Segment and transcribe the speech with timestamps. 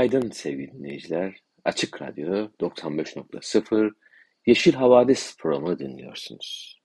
[0.00, 1.42] Günaydın sevgili dinleyiciler.
[1.64, 3.92] Açık Radyo 95.0
[4.46, 6.80] Yeşil Havadis programı dinliyorsunuz.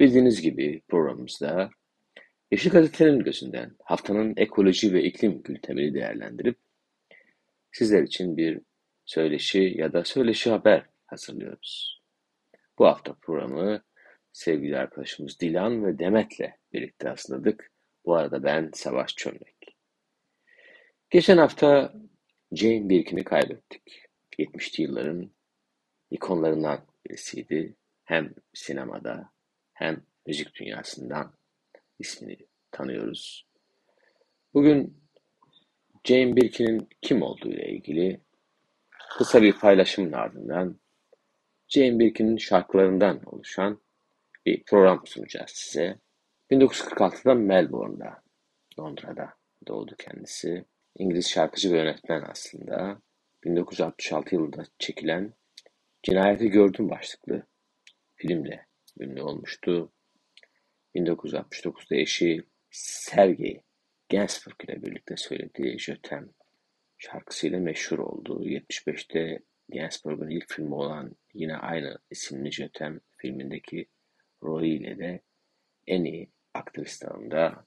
[0.00, 1.70] Bildiğiniz gibi programımızda
[2.50, 6.58] Yeşil Gazete'nin gözünden haftanın ekoloji ve iklim gündemini değerlendirip
[7.72, 8.60] sizler için bir
[9.04, 12.02] söyleşi ya da söyleşi haber hazırlıyoruz.
[12.78, 13.82] Bu hafta programı
[14.32, 17.70] sevgili arkadaşımız Dilan ve Demet'le birlikte hazırladık.
[18.04, 19.76] Bu arada ben Savaş Çömlek.
[21.10, 21.92] Geçen hafta
[22.52, 24.08] Jane Birkin'i kaybettik.
[24.38, 25.30] 70'li yılların
[26.10, 27.76] ikonlarından birisiydi.
[28.04, 29.30] Hem sinemada
[29.72, 31.32] hem müzik dünyasından
[31.98, 32.36] ismini
[32.70, 33.46] tanıyoruz.
[34.54, 35.00] Bugün
[36.04, 38.20] Jane Birkin'in kim olduğu ile ilgili
[39.18, 40.80] kısa bir paylaşımın ardından
[41.68, 43.80] Jane Birkin'in şarkılarından oluşan
[44.46, 45.98] bir program sunacağız size.
[46.50, 48.22] 1946'da Melbourne'da,
[48.78, 49.34] Londra'da
[49.66, 50.64] doğdu kendisi.
[50.98, 53.02] İngiliz şarkıcı ve yönetmen aslında.
[53.44, 55.34] 1966 yılında çekilen
[56.02, 57.46] Cinayeti Gördüm başlıklı
[58.14, 58.66] filmle
[59.00, 59.92] ünlü olmuştu.
[60.94, 63.62] 1969'da eşi Sergey
[64.10, 66.30] Gainsbourg ile birlikte söylediği Jötem
[66.96, 68.44] şarkısıyla meşhur oldu.
[68.44, 69.38] 75'te
[69.68, 73.86] Gainsbourg'un ilk filmi olan yine aynı isimli Jötem filmindeki
[74.42, 75.22] rolü ile de
[75.86, 77.66] en iyi aktrist dalında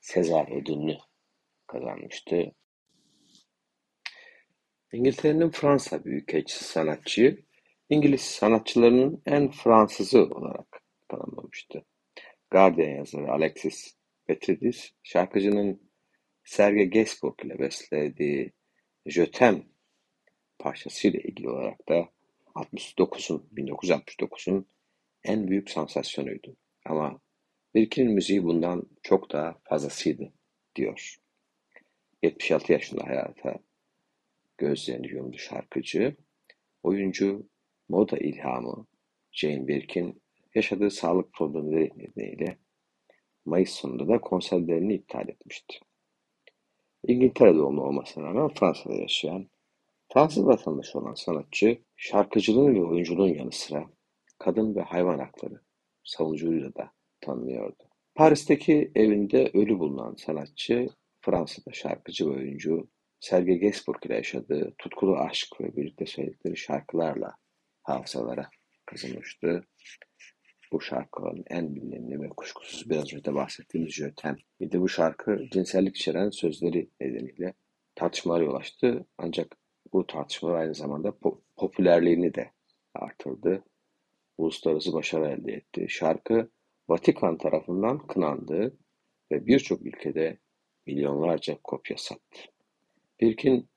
[0.00, 0.96] Sezar ödülünü
[1.70, 2.52] kazanmıştı.
[4.92, 7.38] İngiltere'nin Fransa Büyükelçisi sanatçı,
[7.88, 11.84] İngiliz sanatçılarının en Fransızı olarak tanımlamıştı.
[12.50, 13.94] Guardian yazarı Alexis
[14.26, 15.90] Petridis, şarkıcının
[16.44, 18.52] Serge Gainsbourg ile beslediği
[19.06, 19.64] Jötem
[20.58, 22.08] parçasıyla ilgili olarak da
[22.54, 24.66] 69'un 1969'un
[25.24, 26.56] en büyük sansasyonuydu.
[26.84, 27.20] Ama
[27.74, 30.32] Birkin'in müziği bundan çok daha fazlasıydı
[30.76, 31.20] diyor.
[32.22, 33.54] 76 yaşında hayata
[34.58, 36.16] gözlerini yumdu şarkıcı.
[36.82, 37.48] Oyuncu,
[37.88, 38.86] moda ilhamı
[39.32, 40.22] Jane Birkin
[40.54, 42.58] yaşadığı sağlık problemleri nedeniyle
[43.44, 45.78] Mayıs sonunda da konserlerini iptal etmişti.
[47.06, 49.50] İngiltere doğumlu olmasına rağmen Fransa'da yaşayan,
[50.12, 53.90] Fransız vatandaşı olan sanatçı, şarkıcılığın ve oyunculuğun yanı sıra
[54.38, 55.60] kadın ve hayvan hakları
[56.04, 57.82] savunuculuğuyla da tanınıyordu.
[58.14, 60.88] Paris'teki evinde ölü bulunan sanatçı,
[61.20, 62.88] Fransa'da şarkıcı ve oyuncu
[63.20, 67.36] Serge Gainsbourg ile yaşadığı tutkulu aşk ve birlikte söyledikleri şarkılarla
[67.82, 68.50] hafızalara
[68.86, 69.64] kazınmıştı.
[70.72, 74.36] Bu şarkıların en bilineni ve kuşkusuz biraz önce bahsettiğimiz Jötem.
[74.60, 77.54] Bir de bu şarkı cinsellik içeren sözleri nedeniyle
[77.94, 79.06] tartışmalara yol açtı.
[79.18, 79.56] Ancak
[79.92, 82.50] bu tartışmalar aynı zamanda po- popülerliğini de
[82.94, 83.64] artırdı.
[84.38, 85.86] Uluslararası başarı elde etti.
[85.88, 86.50] Şarkı
[86.88, 88.78] Vatikan tarafından kınandı
[89.32, 90.38] ve birçok ülkede
[90.86, 92.40] milyonlarca kopya sattı.
[93.20, 93.68] Birkin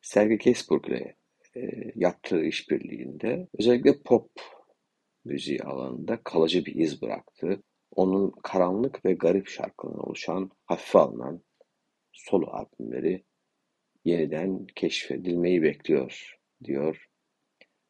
[0.00, 1.16] Sergey Gainsbourg ile
[1.56, 4.30] e, yaptığı işbirliğinde özellikle pop
[5.24, 7.62] müziği alanında kalıcı bir iz bıraktı.
[7.90, 11.42] Onun karanlık ve garip şarkılarından oluşan hafife alınan
[12.12, 13.24] solo albümleri
[14.04, 17.08] yeniden keşfedilmeyi bekliyor, diyor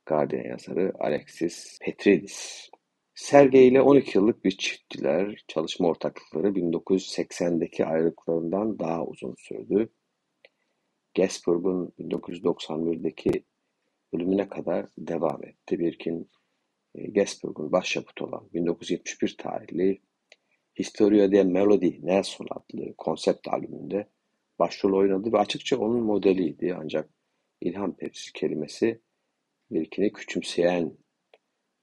[0.07, 2.71] Guardian yazarı Alexis Petridis.
[3.19, 5.45] Sergey ile 12 yıllık bir çifttiler.
[5.49, 9.89] Çalışma ortaklıkları 1980'deki ayrılıklarından daha uzun sürdü.
[11.17, 13.45] Gainsbourg'un 1991'deki
[14.13, 15.79] ölümüne kadar devam etti.
[15.79, 16.31] Birkin
[16.95, 20.03] e, Gainsbourg'un başyapıtı olan 1971 tarihli
[20.79, 24.09] Historia de Melody Nelson adlı konsept albümünde
[24.59, 26.77] başrol oynadı ve açıkça onun modeliydi.
[26.81, 27.11] Ancak
[27.61, 29.01] ilham perisi kelimesi
[29.71, 30.99] Birkin'i küçümseyen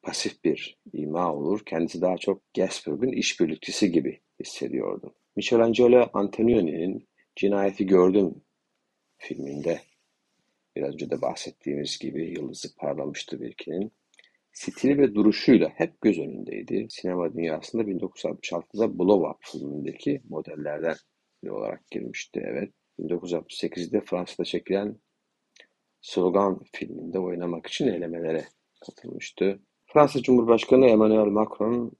[0.06, 1.66] pasif bir ima olur.
[1.66, 5.16] Kendisi daha çok Gainsbourg'un işbirlikçisi gibi hissediyordu.
[5.36, 8.42] Michelangelo Antonioni'nin Cinayeti Gördüm
[9.18, 9.82] filminde
[10.76, 13.92] biraz önce de bahsettiğimiz gibi yıldızı parlamıştı Birkin'in.
[14.54, 16.88] Stili ve duruşuyla hep göz önündeydi.
[16.90, 20.96] Sinema dünyasında 1966'da Blow Up filmindeki modellerden
[21.44, 22.42] biri olarak girmişti.
[22.46, 22.74] Evet.
[23.00, 25.00] 1968'de Fransa'da çekilen
[26.02, 28.46] Slogan filminde oynamak için elemelere
[28.86, 29.60] katılmıştı.
[29.96, 31.92] Fransa Cumhurbaşkanı Emmanuel Macron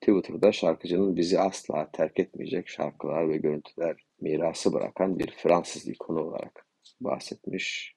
[0.00, 6.66] Twitter'da şarkıcının bizi asla terk etmeyecek şarkılar ve görüntüler mirası bırakan bir Fransız ikonu olarak
[7.00, 7.94] bahsetmiş.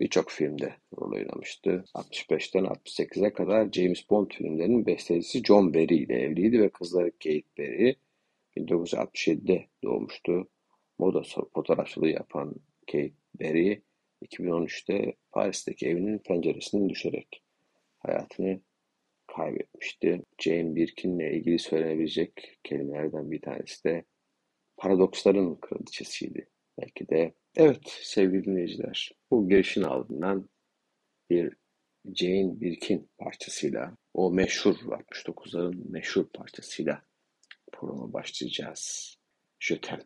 [0.00, 1.84] Birçok filmde rol oynamıştı.
[1.94, 7.96] 65'ten 68'e kadar James Bond filmlerinin bestecisi John Barry ile evliydi ve kızları Kate Barry
[8.56, 10.48] 1967'de doğmuştu.
[10.98, 11.22] Moda
[11.54, 12.54] fotoğrafçılığı yapan
[12.86, 13.82] Kate Barry
[14.22, 17.42] 2013'te Paris'teki evinin penceresinden düşerek
[17.98, 18.60] hayatını
[19.38, 20.22] kaybetmişti.
[20.38, 24.04] Jane Birkin'le ilgili söylenebilecek kelimelerden bir tanesi de
[24.76, 26.48] paradoksların kraliçesiydi.
[26.78, 30.48] Belki de evet sevgili dinleyiciler bu girişin ardından
[31.30, 31.56] bir
[32.14, 37.02] Jane Birkin parçasıyla o meşhur 69'ların meşhur parçasıyla
[37.72, 39.14] programa başlayacağız.
[39.60, 40.00] Jötem.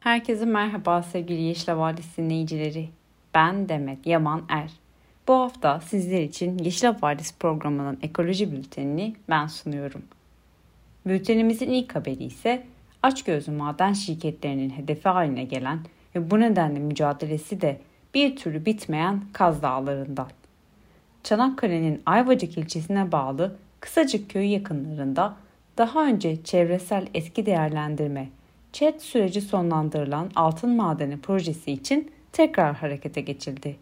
[0.00, 2.88] Herkese merhaba sevgili Yeşil Vadisi dinleyicileri.
[3.34, 4.81] Ben Demet Yaman Er.
[5.28, 10.02] Bu hafta sizler için Yeşil Havadis programının ekoloji bültenini ben sunuyorum.
[11.06, 12.66] Bültenimizin ilk haberi ise
[13.02, 15.78] açgözlü maden şirketlerinin hedefi haline gelen
[16.14, 17.80] ve bu nedenle mücadelesi de
[18.14, 20.28] bir türlü bitmeyen Kaz Dağları'ndan.
[21.22, 25.36] Çanakkale'nin Ayvacık ilçesine bağlı Kısacık köyü yakınlarında
[25.78, 28.28] daha önce çevresel etki değerlendirme,
[28.72, 33.76] ÇED süreci sonlandırılan altın madeni projesi için tekrar harekete geçildi.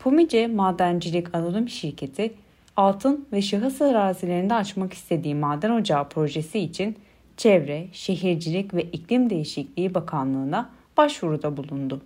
[0.00, 2.32] Pumice Madencilik Anonim Şirketi,
[2.76, 6.96] altın ve şahıs arazilerinde açmak istediği maden ocağı projesi için
[7.36, 12.00] Çevre, Şehircilik ve İklim Değişikliği Bakanlığı'na başvuruda bulundu.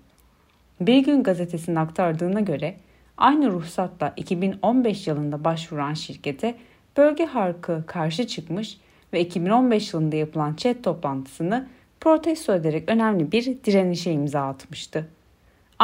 [0.80, 2.74] Bir gün gazetesinin aktardığına göre
[3.16, 6.54] aynı ruhsatla 2015 yılında başvuran şirkete
[6.96, 8.78] bölge halkı karşı çıkmış
[9.12, 11.68] ve 2015 yılında yapılan chat toplantısını
[12.00, 15.08] protesto ederek önemli bir direnişe imza atmıştı.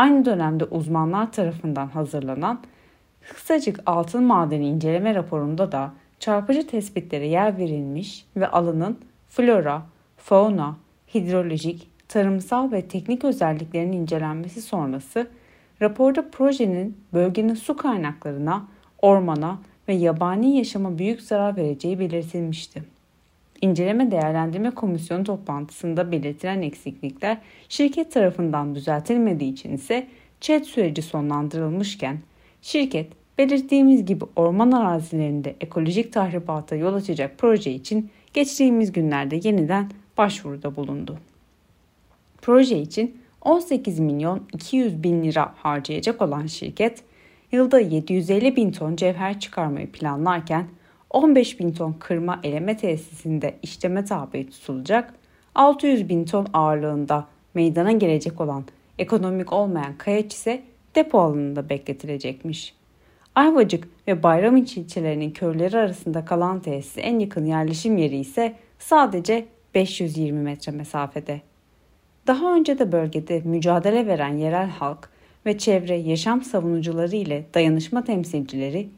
[0.01, 2.61] Aynı dönemde uzmanlar tarafından hazırlanan
[3.35, 8.99] kısacık altın madeni inceleme raporunda da çarpıcı tespitlere yer verilmiş ve alanın
[9.29, 9.83] flora,
[10.17, 10.77] fauna,
[11.15, 15.27] hidrolojik, tarımsal ve teknik özelliklerinin incelenmesi sonrası
[15.83, 18.67] raporda projenin bölgenin su kaynaklarına,
[19.03, 19.59] ormana
[19.89, 22.85] ve yabani yaşama büyük zarar vereceği belirtilmişti.
[23.61, 30.07] İnceleme Değerlendirme Komisyonu toplantısında belirtilen eksiklikler şirket tarafından düzeltilmediği için ise
[30.41, 32.19] ÇED süreci sonlandırılmışken
[32.63, 40.77] şirket belirttiğimiz gibi orman arazilerinde ekolojik tahribata yol açacak proje için geçtiğimiz günlerde yeniden başvuruda
[40.77, 41.19] bulundu.
[42.43, 47.03] Proje için 18 milyon 200 bin lira harcayacak olan şirket
[47.53, 50.67] yılda 750 bin ton cevher çıkarmayı planlarken
[51.11, 55.15] 15 bin ton kırma eleme tesisinde işleme tabi tutulacak,
[55.55, 58.65] 600 bin ton ağırlığında meydana gelecek olan
[58.99, 60.63] ekonomik olmayan kayaç ise
[60.95, 62.75] depo alanında bekletilecekmiş.
[63.35, 70.41] Ayvacık ve Bayramiç ilçelerinin köyleri arasında kalan tesis en yakın yerleşim yeri ise sadece 520
[70.41, 71.41] metre mesafede.
[72.27, 75.11] Daha önce de bölgede mücadele veren yerel halk
[75.47, 78.89] ve çevre yaşam savunucuları ile dayanışma temsilcileri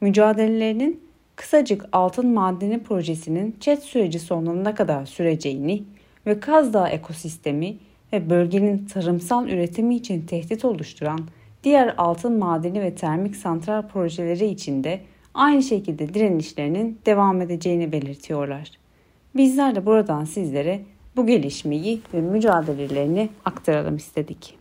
[0.00, 1.00] mücadelelerinin
[1.36, 5.82] kısacık altın madeni projesinin çet süreci sonuna kadar süreceğini
[6.26, 7.76] ve Kaz Dağı ekosistemi
[8.12, 11.20] ve bölgenin tarımsal üretimi için tehdit oluşturan
[11.64, 15.00] diğer altın madeni ve termik santral projeleri için de
[15.34, 18.70] aynı şekilde direnişlerinin devam edeceğini belirtiyorlar.
[19.36, 20.80] Bizler de buradan sizlere
[21.16, 24.58] bu gelişmeyi ve mücadelelerini aktaralım istedik.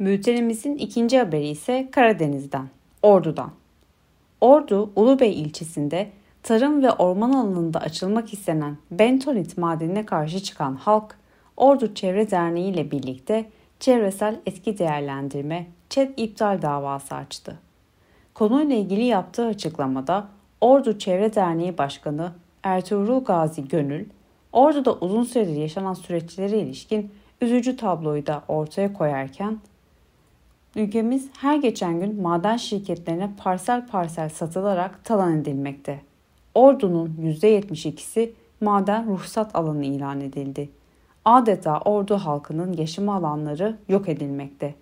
[0.00, 2.68] Bültenimizin ikinci haberi ise Karadeniz'den,
[3.02, 3.59] Ordu'dan.
[4.40, 6.10] Ordu Ulubey ilçesinde
[6.42, 11.16] tarım ve orman alanında açılmak istenen bentonit madenine karşı çıkan halk,
[11.56, 17.58] Ordu Çevre Derneği ile birlikte çevresel etki değerlendirme ÇED iptal davası açtı.
[18.34, 20.28] Konuyla ilgili yaptığı açıklamada
[20.60, 22.32] Ordu Çevre Derneği Başkanı
[22.62, 24.04] Ertuğrul Gazi Gönül,
[24.52, 29.58] Ordu'da uzun süredir yaşanan süreçlere ilişkin üzücü tabloyu da ortaya koyarken
[30.76, 36.00] Ülkemiz her geçen gün maden şirketlerine parsel parsel satılarak talan edilmekte.
[36.54, 40.70] Ordu'nun %72'si maden ruhsat alanı ilan edildi.
[41.24, 44.74] Adeta ordu halkının yaşama alanları yok edilmekte.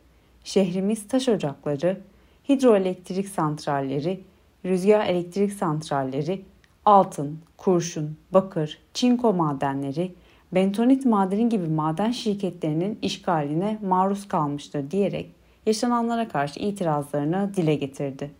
[0.44, 2.00] Şehrimiz taş ocakları,
[2.48, 4.20] hidroelektrik santralleri,
[4.64, 6.44] rüzgar elektrik santralleri,
[6.84, 10.14] altın, kurşun, bakır, çinko madenleri,
[10.52, 15.37] bentonit madeni gibi maden şirketlerinin işgaline maruz kalmıştır diyerek
[15.68, 18.30] yaşananlara karşı itirazlarını dile getirdi.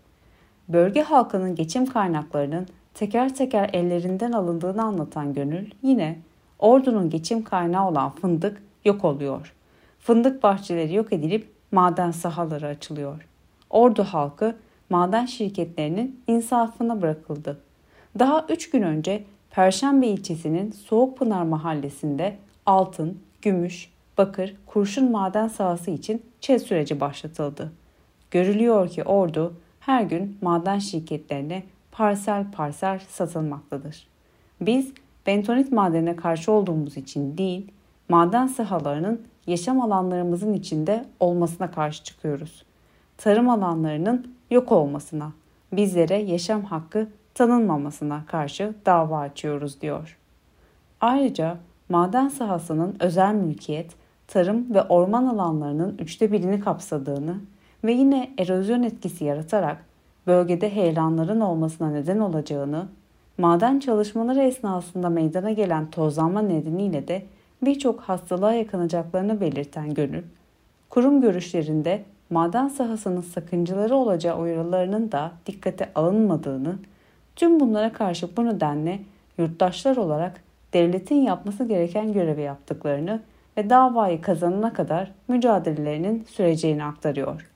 [0.68, 6.18] Bölge halkının geçim kaynaklarının teker teker ellerinden alındığını anlatan Gönül yine
[6.58, 9.54] ordunun geçim kaynağı olan fındık yok oluyor.
[9.99, 13.28] Fındık bahçeleri yok edilip maden sahaları açılıyor.
[13.70, 14.56] Ordu halkı
[14.90, 17.61] maden şirketlerinin insafına bırakıldı.
[18.18, 26.22] Daha 3 gün önce Perşembe ilçesinin Soğukpınar mahallesinde altın, gümüş, bakır, kurşun maden sahası için
[26.40, 27.72] ÇED süreci başlatıldı.
[28.30, 34.06] Görülüyor ki ordu her gün maden şirketlerine parsel parsel satılmaktadır.
[34.60, 34.92] Biz
[35.26, 37.72] bentonit madenine karşı olduğumuz için değil,
[38.08, 42.64] maden sahalarının yaşam alanlarımızın içinde olmasına karşı çıkıyoruz.
[43.16, 45.32] Tarım alanlarının yok olmasına,
[45.72, 50.18] bizlere yaşam hakkı tanınmamasına karşı dava açıyoruz diyor.
[51.00, 51.56] Ayrıca
[51.88, 53.90] maden sahasının özel mülkiyet,
[54.28, 57.37] tarım ve orman alanlarının üçte birini kapsadığını
[57.85, 59.85] ve yine erozyon etkisi yaratarak
[60.26, 62.87] bölgede heyelanların olmasına neden olacağını,
[63.38, 67.23] maden çalışmaları esnasında meydana gelen tozlanma nedeniyle de
[67.62, 70.23] birçok hastalığa yakalanacaklarını belirten Gönül,
[70.90, 76.76] kurum görüşlerinde maden sahasının sakıncaları olacağı uyarılarının da dikkate alınmadığını,
[77.37, 79.00] tüm bunlara karşı bu nedenle
[79.38, 80.40] yurttaşlar olarak
[80.73, 83.20] devletin yapması gereken görevi yaptıklarını
[83.58, 87.50] ve davayı kazanana kadar mücadelelerinin süreceğini aktarıyor.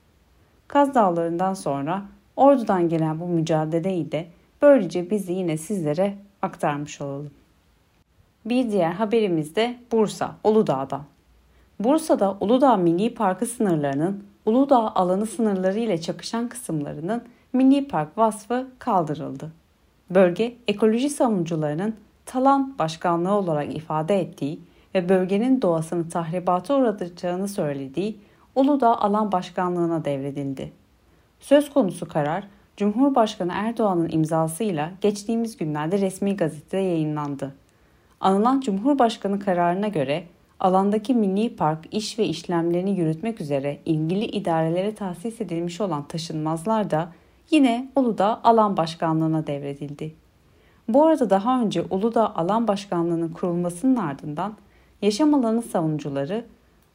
[0.67, 2.01] Kaz Dağları'ndan sonra
[2.35, 4.25] Ordu'dan gelen bu mücadeleyi de
[4.61, 7.31] böylece biz yine sizlere aktarmış olalım.
[8.45, 11.03] Bir diğer haberimiz de Bursa, Uludağ'dan.
[11.79, 19.51] Bursa'da Uludağ Milli Parkı sınırlarının Uludağ alanı sınırları ile çakışan kısımlarının Milli Park vasfı kaldırıldı.
[20.09, 21.95] Bölge ekoloji savunucularının
[22.25, 24.59] talan başkanlığı olarak ifade ettiği
[24.95, 28.19] ve bölgenin doğasını tahribata uğratacağını söylediği
[28.55, 30.71] Uludağ Alan Başkanlığı'na devredildi.
[31.39, 32.47] Söz konusu karar
[32.77, 37.55] Cumhurbaşkanı Erdoğan'ın imzasıyla geçtiğimiz günlerde resmi gazetede yayınlandı.
[38.19, 40.23] Anılan Cumhurbaşkanı kararına göre
[40.59, 47.11] alandaki milli park iş ve işlemlerini yürütmek üzere ilgili idarelere tahsis edilmiş olan taşınmazlar da
[47.51, 50.13] yine Uludağ Alan Başkanlığı'na devredildi.
[50.87, 54.53] Bu arada daha önce Uludağ Alan Başkanlığı'nın kurulmasının ardından
[55.03, 56.45] yaşam alanı savunucuları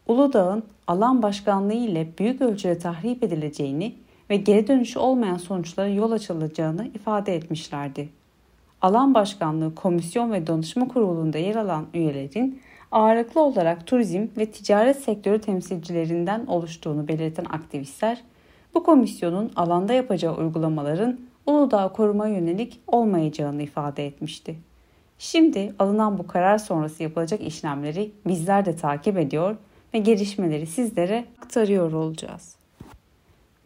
[0.07, 3.95] Uludağ'ın alan başkanlığı ile büyük ölçüde tahrip edileceğini
[4.31, 8.09] ve geri dönüşü olmayan sonuçlara yol açılacağını ifade etmişlerdi.
[8.83, 12.61] Alan Başkanlığı Komisyon ve Danışma Kurulu'nda yer alan üyelerin
[12.93, 18.23] ağırlıklı olarak turizm ve ticaret sektörü temsilcilerinden oluştuğunu belirten aktivistler,
[18.75, 24.68] bu komisyonun alanda yapacağı uygulamaların Uludağ koruma yönelik olmayacağını ifade etmişti.
[25.19, 29.57] Şimdi alınan bu karar sonrası yapılacak işlemleri bizler de takip ediyor
[29.95, 32.57] ve gelişmeleri sizlere aktarıyor olacağız.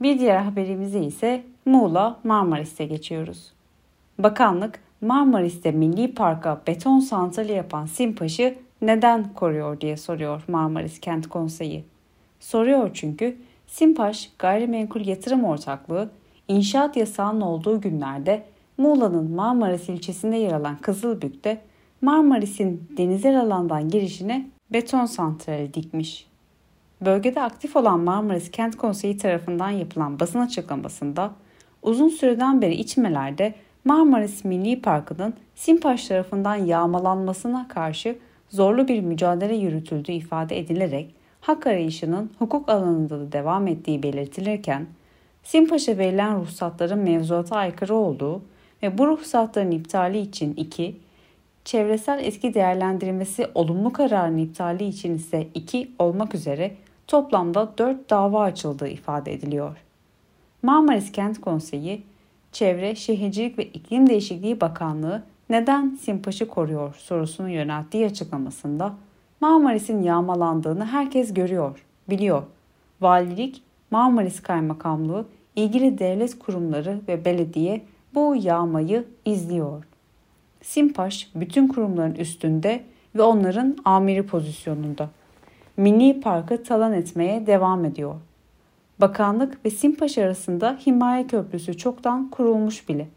[0.02, 3.52] Bir diğer haberimize ise Muğla Marmaris'e geçiyoruz.
[4.18, 11.84] Bakanlık Marmaris'te Milli Park'a beton santrali yapan Simpaş'ı neden koruyor diye soruyor Marmaris Kent Konseyi.
[12.40, 16.10] Soruyor çünkü Simpaş Gayrimenkul Yatırım Ortaklığı
[16.48, 18.44] inşaat yasağının olduğu günlerde
[18.78, 21.60] Muğla'nın Marmaris ilçesinde yer alan Kızılbük'te
[22.00, 26.26] Marmaris'in denizel alandan girişine beton santrali dikmiş.
[27.00, 31.30] Bölgede aktif olan Marmaris Kent Konseyi tarafından yapılan basın açıklamasında
[31.82, 40.12] uzun süreden beri içmelerde Marmaris Milli Parkı'nın Simpaş tarafından yağmalanmasına karşı zorlu bir mücadele yürütüldüğü
[40.12, 44.86] ifade edilerek hak arayışının hukuk alanında da devam ettiği belirtilirken
[45.42, 48.42] Simpaş'a verilen ruhsatların mevzuata aykırı olduğu
[48.82, 50.96] ve bu ruhsatların iptali için 2,
[51.64, 56.74] çevresel etki değerlendirmesi olumlu kararın iptali için ise 2 olmak üzere
[57.06, 59.76] toplamda 4 dava açıldığı ifade ediliyor.
[60.62, 62.02] Marmaris Kent Konseyi,
[62.52, 68.94] Çevre, Şehircilik ve İklim Değişikliği Bakanlığı neden Simpaş'ı koruyor sorusunu yönelttiği açıklamasında
[69.40, 72.42] Marmaris'in yağmalandığını herkes görüyor, biliyor.
[73.00, 77.82] Valilik, Marmaris Kaymakamlığı, ilgili devlet kurumları ve belediye
[78.14, 79.84] bu yağmayı izliyor.
[80.62, 85.08] Simpaş bütün kurumların üstünde ve onların amiri pozisyonunda.
[85.76, 88.14] Milli Park'ı talan etmeye devam ediyor.
[89.00, 93.08] Bakanlık ve Simpaş arasında himaye köprüsü çoktan kurulmuş bile.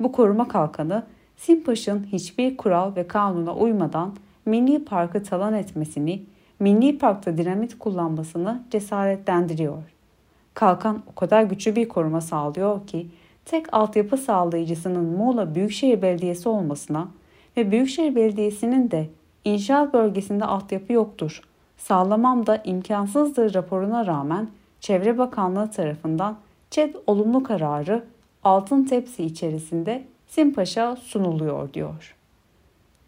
[0.00, 1.02] Bu koruma kalkanı
[1.36, 4.14] Simpaş'ın hiçbir kural ve kanuna uymadan
[4.46, 6.22] Milli Park'ı talan etmesini,
[6.60, 9.82] Milli Park'ta dinamit kullanmasını cesaretlendiriyor.
[10.54, 13.06] Kalkan o kadar güçlü bir koruma sağlıyor ki
[13.50, 17.08] tek altyapı sağlayıcısının Muğla Büyükşehir Belediyesi olmasına
[17.56, 19.08] ve Büyükşehir Belediyesi'nin de
[19.44, 21.42] inşaat bölgesinde altyapı yoktur
[21.78, 24.48] sağlamam da imkansızdır raporuna rağmen
[24.80, 26.38] Çevre Bakanlığı tarafından
[26.70, 28.04] ÇED olumlu kararı
[28.44, 32.16] altın tepsi içerisinde Simpaş'a sunuluyor diyor.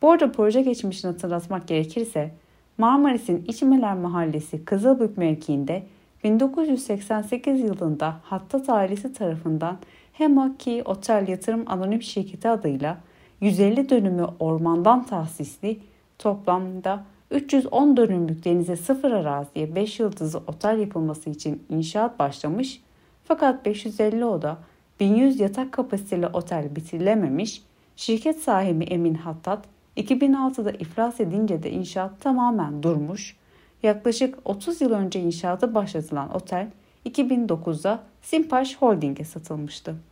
[0.03, 2.31] Bu arada proje geçmişini hatırlatmak gerekirse
[2.79, 5.83] Marmaris'in İçmeler Mahallesi Kızılbük mevkiinde
[6.25, 9.79] 1988 yılında Hattat ailesi tarafından
[10.21, 12.99] Hemaki Otel Yatırım Anonim Şirketi adıyla
[13.41, 15.79] 150 dönümü ormandan tahsisli
[16.19, 22.83] toplamda 310 dönümlük denize sıfır araziye 5 yıldızlı otel yapılması için inşaat başlamış
[23.25, 24.59] fakat 550 oda
[25.01, 27.63] 1100 yatak kapasiteli otel bitirilememiş,
[27.97, 29.65] şirket sahibi Emin Hattat
[29.97, 33.37] 2006'da iflas edince de inşaat tamamen durmuş,
[33.83, 36.69] yaklaşık 30 yıl önce inşaatı başlatılan otel
[37.07, 40.10] 2009'da Simpaş Holding'e satılmıştı.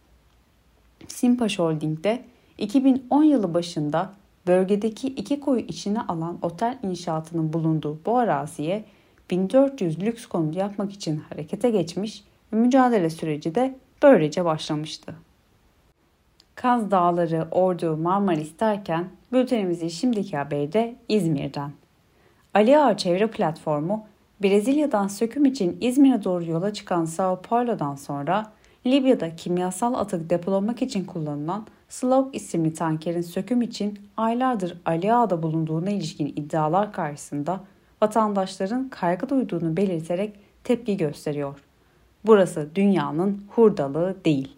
[1.08, 2.22] Simpaş Holding'de
[2.58, 4.12] 2010 yılı başında
[4.46, 8.84] bölgedeki iki koyu içine alan otel inşaatının bulunduğu bu araziye
[9.30, 15.14] 1400 lüks konut yapmak için harekete geçmiş ve mücadele süreci de böylece başlamıştı.
[16.54, 21.70] Kaz Dağları, Ordu, Marmaris derken bültenimizi şimdiki haberi de İzmir'den.
[22.54, 24.06] Ali Ağa Çevre Platformu,
[24.42, 28.52] Brezilya'dan söküm için İzmir'e doğru yola çıkan Sao Paulo'dan sonra
[28.86, 36.26] Libya'da kimyasal atık depolamak için kullanılan Slog isimli tankerin söküm için aylardır Ali bulunduğuna ilişkin
[36.26, 37.60] iddialar karşısında
[38.02, 41.58] vatandaşların kaygı duyduğunu belirterek tepki gösteriyor.
[42.26, 44.56] Burası dünyanın hurdalığı değil.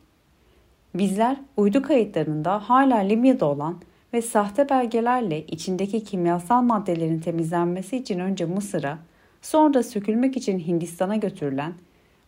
[0.95, 3.77] Bizler uydu kayıtlarında hala Libya'da olan
[4.13, 8.99] ve sahte belgelerle içindeki kimyasal maddelerin temizlenmesi için önce Mısır'a,
[9.43, 11.73] sonra sökülmek için Hindistan'a götürülen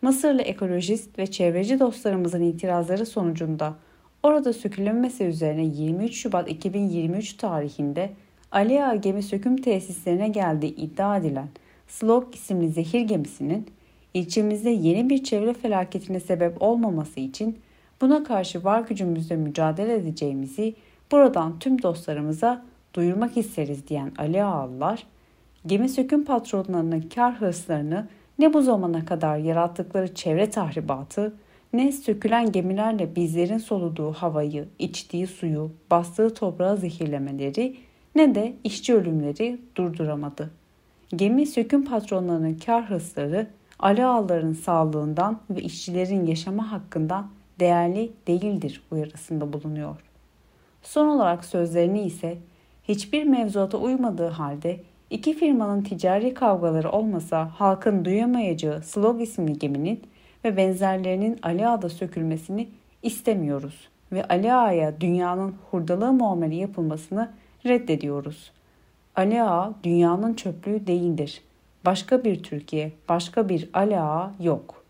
[0.02, 3.74] Mısırlı ekolojist ve çevreci dostlarımızın itirazları sonucunda
[4.22, 8.10] orada sökülmesi üzerine 23 Şubat 2023 tarihinde
[8.52, 11.48] Ali Ağa gemi söküm tesislerine geldiği iddia edilen
[11.88, 13.66] Slok isimli zehir gemisinin
[14.14, 17.58] ilçemizde yeni bir çevre felaketine sebep olmaması için
[18.00, 20.74] buna karşı var gücümüzle mücadele edeceğimizi
[21.12, 25.06] buradan tüm dostlarımıza duyurmak isteriz diyen Ali Ağalılar,
[25.66, 28.08] gemi söküm patronlarının kar hırslarını
[28.42, 31.34] ne bu zamana kadar yarattıkları çevre tahribatı,
[31.72, 37.76] ne sökülen gemilerle bizlerin soluduğu havayı, içtiği suyu, bastığı toprağı zehirlemeleri
[38.14, 40.50] ne de işçi ölümleri durduramadı.
[41.16, 43.46] Gemi söküm patronlarının kar hırsları
[43.78, 47.24] Ali Ağaların sağlığından ve işçilerin yaşama hakkında
[47.60, 49.96] değerli değildir uyarısında bulunuyor.
[50.82, 52.38] Son olarak sözlerini ise
[52.84, 54.80] hiçbir mevzuata uymadığı halde
[55.12, 60.00] iki firmanın ticari kavgaları olmasa halkın duyamayacağı Slog isimli geminin
[60.44, 62.68] ve benzerlerinin Ali Ağa'da sökülmesini
[63.02, 67.30] istemiyoruz ve Ali Ağa'ya dünyanın hurdalığı muamele yapılmasını
[67.66, 68.52] reddediyoruz.
[69.16, 71.42] Ali Ağa dünyanın çöplüğü değildir.
[71.84, 74.84] Başka bir Türkiye, başka bir Ali Ağa yok.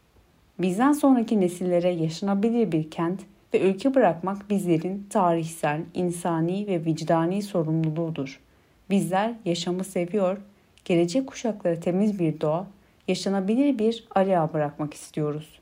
[0.58, 3.20] Bizden sonraki nesillere yaşanabilir bir kent
[3.54, 8.40] ve ülke bırakmak bizlerin tarihsel, insani ve vicdani sorumluluğudur.
[8.90, 10.38] Bizler yaşamı seviyor,
[10.84, 12.66] gelecek kuşaklara temiz bir doğa,
[13.08, 15.60] yaşanabilir bir Aliağa bırakmak istiyoruz.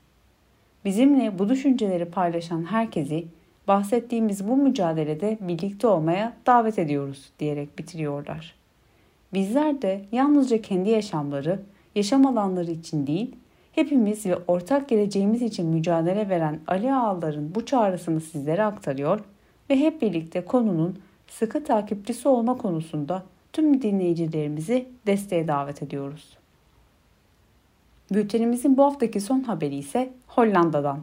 [0.85, 3.25] Bizimle bu düşünceleri paylaşan herkesi
[3.67, 8.55] bahsettiğimiz bu mücadelede birlikte olmaya davet ediyoruz diyerek bitiriyorlar.
[9.33, 11.59] Bizler de yalnızca kendi yaşamları,
[11.95, 13.35] yaşam alanları için değil,
[13.71, 19.19] hepimiz ve ortak geleceğimiz için mücadele veren Ali Ağaların bu çağrısını sizlere aktarıyor
[19.69, 20.99] ve hep birlikte konunun
[21.31, 26.37] sıkı takipçisi olma konusunda tüm dinleyicilerimizi desteğe davet ediyoruz.
[28.13, 30.99] Bültenimizin bu haftaki son haberi ise Hollanda'dan.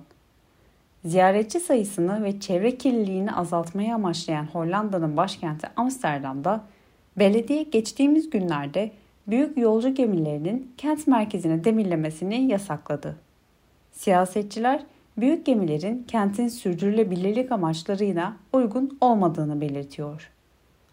[1.05, 6.65] Ziyaretçi sayısını ve çevre kirliliğini azaltmayı amaçlayan Hollanda'nın başkenti Amsterdam'da
[7.19, 8.91] belediye geçtiğimiz günlerde
[9.27, 13.17] büyük yolcu gemilerinin kent merkezine demirlemesini yasakladı.
[13.93, 14.83] Siyasetçiler
[15.21, 20.31] büyük gemilerin kentin sürdürülebilirlik amaçlarıyla uygun olmadığını belirtiyor.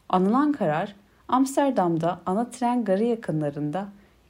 [0.10, 0.96] Anılan karar
[1.28, 3.88] Amsterdam'da ana tren garı yakınlarında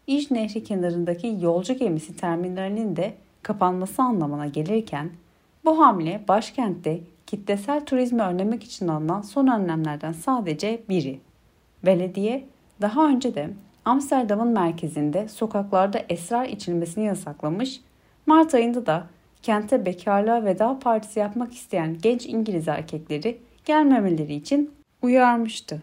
[0.07, 5.09] İj Nehri kenarındaki yolcu gemisi terminalinin de kapanması anlamına gelirken
[5.65, 11.19] bu hamle başkentte kitlesel turizmi önlemek için alınan son önlemlerden sadece biri.
[11.85, 12.45] Belediye
[12.81, 13.49] daha önce de
[13.85, 17.81] Amsterdam'ın merkezinde sokaklarda esrar içilmesini yasaklamış,
[18.25, 19.07] Mart ayında da
[19.45, 25.81] kente bekarlığa veda partisi yapmak isteyen genç İngiliz erkekleri gelmemeleri için uyarmıştı.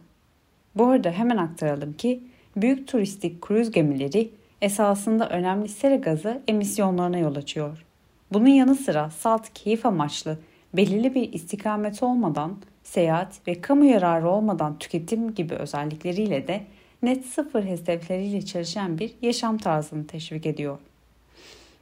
[0.76, 2.22] Bu arada hemen aktaralım ki
[2.56, 4.30] büyük turistik kruz gemileri
[4.62, 7.84] esasında önemli sera gazı emisyonlarına yol açıyor.
[8.32, 10.38] Bunun yanı sıra salt keyif amaçlı
[10.74, 16.64] belirli bir istikamet olmadan seyahat ve kamu yararı olmadan tüketim gibi özellikleriyle de
[17.02, 20.78] net sıfır hedefleriyle çalışan bir yaşam tarzını teşvik ediyor.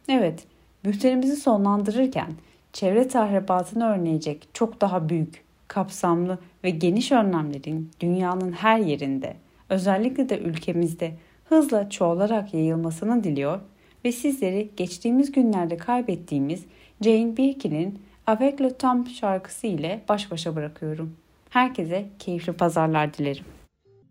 [0.08, 0.46] Evet,
[0.84, 2.32] bültenimizi sonlandırırken
[2.72, 9.36] çevre tahribatını önleyecek çok daha büyük, kapsamlı ve geniş önlemlerin dünyanın her yerinde,
[9.68, 11.12] özellikle de ülkemizde
[11.44, 13.60] hızla çoğalarak yayılmasını diliyor
[14.04, 16.64] ve sizleri geçtiğimiz günlerde kaybettiğimiz
[17.00, 21.16] Jane Birkin'in Avec le Temps şarkısı ile baş başa bırakıyorum.
[21.50, 23.44] Herkese keyifli pazarlar dilerim.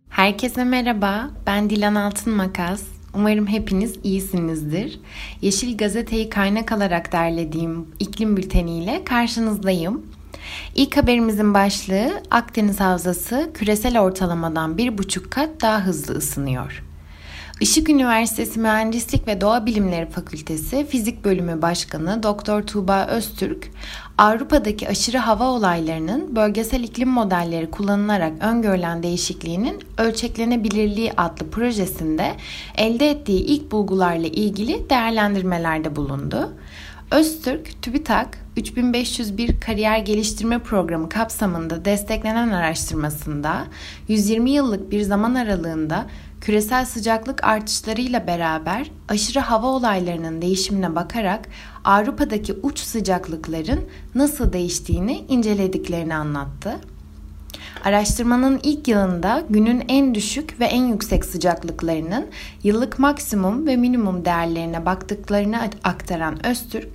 [0.09, 2.98] Herkese merhaba, ben Dilan Altın Makas.
[3.13, 4.99] Umarım hepiniz iyisinizdir.
[5.41, 10.05] Yeşil Gazete'yi kaynak alarak derlediğim iklim bülteniyle karşınızdayım.
[10.75, 16.83] İlk haberimizin başlığı Akdeniz Havzası küresel ortalamadan bir buçuk kat daha hızlı ısınıyor.
[17.59, 22.67] Işık Üniversitesi Mühendislik ve Doğa Bilimleri Fakültesi Fizik Bölümü Başkanı Dr.
[22.67, 23.71] Tuğba Öztürk,
[24.17, 32.35] Avrupa'daki aşırı hava olaylarının bölgesel iklim modelleri kullanılarak öngörülen değişikliğinin ölçeklenebilirliği adlı projesinde
[32.77, 36.53] elde ettiği ilk bulgularla ilgili değerlendirmelerde bulundu.
[37.11, 43.65] Öztürk, TÜBİTAK 3501 Kariyer Geliştirme Programı kapsamında desteklenen araştırmasında
[44.07, 46.05] 120 yıllık bir zaman aralığında
[46.41, 51.49] küresel sıcaklık artışlarıyla beraber aşırı hava olaylarının değişimine bakarak
[51.83, 56.79] Avrupa'daki uç sıcaklıkların nasıl değiştiğini incelediklerini anlattı.
[57.83, 62.27] Araştırmanın ilk yılında günün en düşük ve en yüksek sıcaklıklarının
[62.63, 66.89] yıllık maksimum ve minimum değerlerine baktıklarını aktaran Öztürk,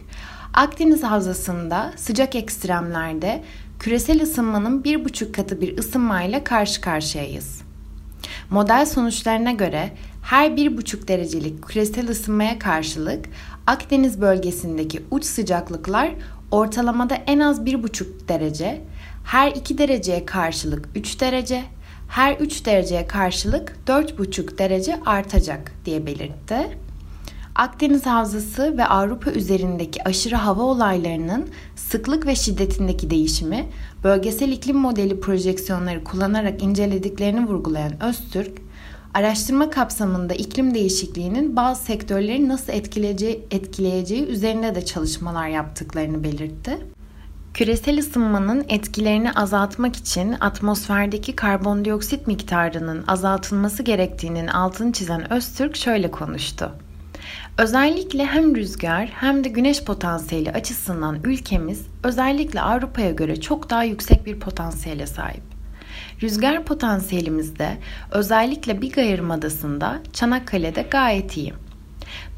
[0.54, 3.42] Akdeniz Havzası'nda sıcak ekstremlerde
[3.78, 7.62] küresel ısınmanın bir buçuk katı bir ısınmayla karşı karşıyayız.
[8.54, 9.90] Model sonuçlarına göre
[10.22, 13.24] her 1,5 derecelik küresel ısınmaya karşılık
[13.66, 16.10] Akdeniz bölgesindeki uç sıcaklıklar
[16.50, 18.80] ortalamada en az 1,5 derece,
[19.24, 21.62] her 2 dereceye karşılık 3 derece,
[22.08, 26.78] her 3 dereceye karşılık 4,5 derece artacak diye belirtti.
[27.54, 33.66] Akdeniz Havzası ve Avrupa üzerindeki aşırı hava olaylarının sıklık ve şiddetindeki değişimi
[34.04, 38.58] bölgesel iklim modeli projeksiyonları kullanarak incelediklerini vurgulayan Öztürk,
[39.14, 46.78] araştırma kapsamında iklim değişikliğinin bazı sektörleri nasıl etkileyeceği, etkileyeceği üzerinde de çalışmalar yaptıklarını belirtti.
[47.54, 56.72] Küresel ısınmanın etkilerini azaltmak için atmosferdeki karbondioksit miktarının azaltılması gerektiğinin altını çizen Öztürk şöyle konuştu.
[57.58, 64.26] Özellikle hem rüzgar hem de güneş potansiyeli açısından ülkemiz özellikle Avrupa'ya göre çok daha yüksek
[64.26, 65.42] bir potansiyele sahip.
[66.22, 67.76] Rüzgar potansiyelimizde
[68.12, 71.52] özellikle Biga Yarımadası'nda Çanakkale'de gayet iyi.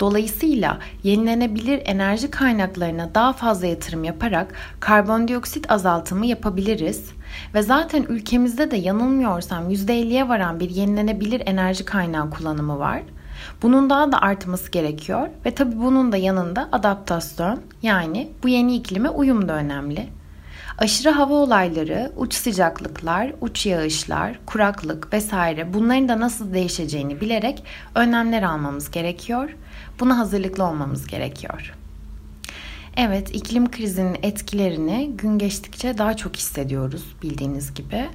[0.00, 7.10] Dolayısıyla yenilenebilir enerji kaynaklarına daha fazla yatırım yaparak karbondioksit azaltımı yapabiliriz
[7.54, 13.02] ve zaten ülkemizde de yanılmıyorsam %50'ye varan bir yenilenebilir enerji kaynağı kullanımı var.
[13.62, 19.08] Bunun daha da artması gerekiyor ve tabii bunun da yanında adaptasyon yani bu yeni iklime
[19.08, 20.08] uyum da önemli.
[20.78, 28.42] Aşırı hava olayları, uç sıcaklıklar, uç yağışlar, kuraklık vesaire bunların da nasıl değişeceğini bilerek önlemler
[28.42, 29.56] almamız gerekiyor.
[30.00, 31.74] Buna hazırlıklı olmamız gerekiyor.
[32.98, 38.08] Evet, iklim krizinin etkilerini gün geçtikçe daha çok hissediyoruz bildiğiniz gibi.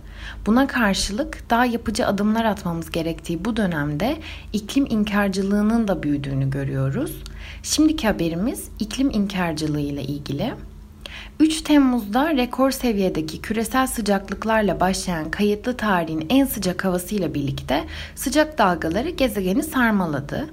[0.46, 4.18] Buna karşılık daha yapıcı adımlar atmamız gerektiği bu dönemde
[4.54, 7.24] iklim inkarcılığının da büyüdüğünü görüyoruz.
[7.64, 10.54] Şimdiki haberimiz iklim inkarcılığı ile ilgili.
[11.40, 17.84] 3 Temmuz'da rekor seviyedeki küresel sıcaklıklarla başlayan kayıtlı tarihin en sıcak havasıyla birlikte
[18.16, 20.50] sıcak dalgaları gezegeni sarmaladı.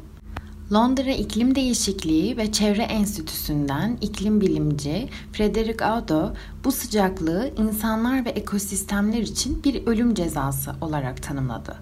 [0.72, 6.32] Londra İklim Değişikliği ve Çevre Enstitüsü'nden iklim bilimci Frederick Audo
[6.64, 11.76] bu sıcaklığı insanlar ve ekosistemler için bir ölüm cezası olarak tanımladı.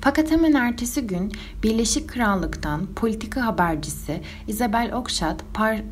[0.00, 4.92] Fakat hemen ertesi gün Birleşik Krallık'tan politika habercisi Isabel
[5.54, 5.82] par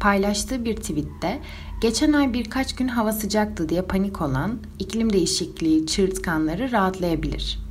[0.00, 1.40] paylaştığı bir tweette
[1.80, 7.63] geçen ay birkaç gün hava sıcaktı diye panik olan iklim değişikliği çığırtkanları rahatlayabilir.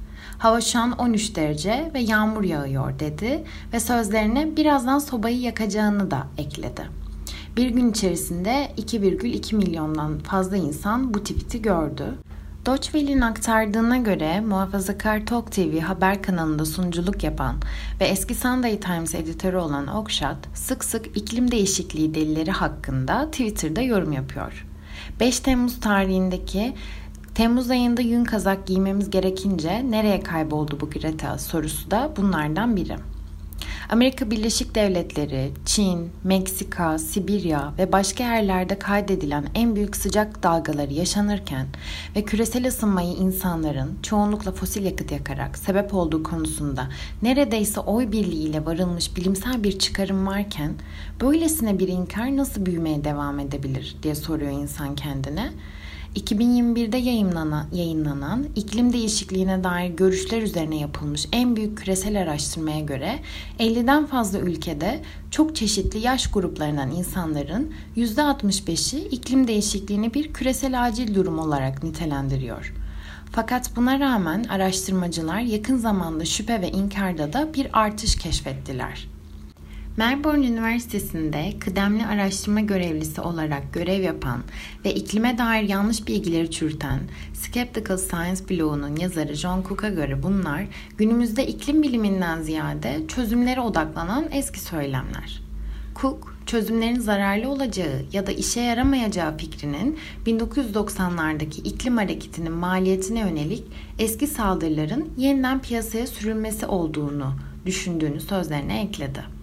[0.43, 6.27] Hava şu an 13 derece ve yağmur yağıyor dedi ve sözlerine birazdan sobayı yakacağını da
[6.37, 6.81] ekledi.
[7.57, 12.05] Bir gün içerisinde 2,2 milyondan fazla insan bu tweet'i gördü.
[12.65, 17.55] Deutsche aktardığına göre muhafazakar Talk TV haber kanalında sunuculuk yapan
[18.01, 24.11] ve eski Sunday Times editörü olan Okshat sık sık iklim değişikliği delilleri hakkında Twitter'da yorum
[24.11, 24.65] yapıyor.
[25.19, 26.73] 5 Temmuz tarihindeki
[27.35, 32.95] Temmuz ayında yün kazak giymemiz gerekince nereye kayboldu bu Greta sorusu da bunlardan biri.
[33.89, 41.67] Amerika Birleşik Devletleri, Çin, Meksika, Sibirya ve başka yerlerde kaydedilen en büyük sıcak dalgaları yaşanırken
[42.15, 46.87] ve küresel ısınmayı insanların çoğunlukla fosil yakıt yakarak sebep olduğu konusunda
[47.21, 50.73] neredeyse oy birliğiyle varılmış bilimsel bir çıkarım varken
[51.21, 55.51] böylesine bir inkar nasıl büyümeye devam edebilir diye soruyor insan kendine.
[56.15, 63.19] 2021'de yayınlanan, yayınlanan iklim değişikliğine dair görüşler üzerine yapılmış en büyük küresel araştırmaya göre
[63.59, 71.39] 50'den fazla ülkede çok çeşitli yaş gruplarından insanların %65'i iklim değişikliğini bir küresel acil durum
[71.39, 72.73] olarak nitelendiriyor.
[73.31, 79.12] Fakat buna rağmen araştırmacılar yakın zamanda şüphe ve inkarda da bir artış keşfettiler.
[79.97, 84.43] Melbourne Üniversitesi'nde kıdemli araştırma görevlisi olarak görev yapan
[84.85, 86.99] ve iklime dair yanlış bilgileri çürüten
[87.33, 90.63] Skeptical Science blogunun yazarı John Cook'a göre bunlar
[90.97, 95.41] günümüzde iklim biliminden ziyade çözümlere odaklanan eski söylemler.
[96.01, 103.63] Cook, çözümlerin zararlı olacağı ya da işe yaramayacağı fikrinin 1990'lardaki iklim hareketinin maliyetine yönelik
[103.99, 107.33] eski saldırıların yeniden piyasaya sürülmesi olduğunu
[107.65, 109.42] düşündüğünü sözlerine ekledi.